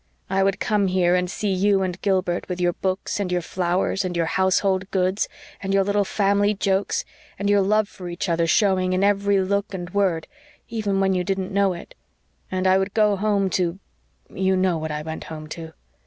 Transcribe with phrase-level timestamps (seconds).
[0.31, 4.03] I would come here and see you and Gilbert with your books and your flowers,
[4.03, 5.29] and your household gods,
[5.61, 7.05] and your little family jokes
[7.37, 10.25] and your love for each other showing in every look and word,
[10.67, 11.93] even when you didn't know it
[12.49, 13.77] and I would go home to
[14.27, 15.73] you know what I went home to!